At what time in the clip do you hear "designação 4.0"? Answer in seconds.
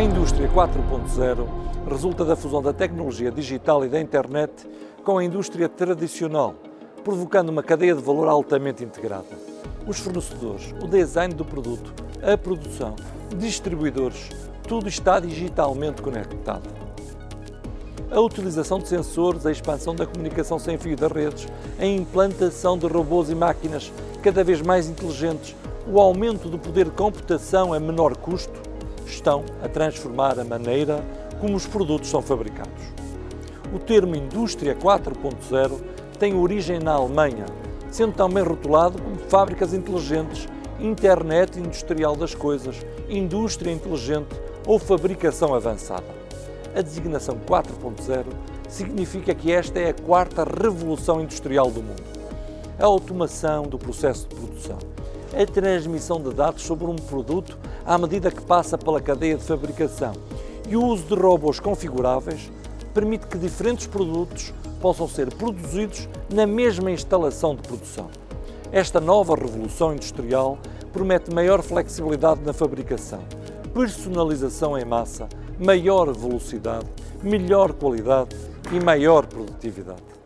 46.82-48.24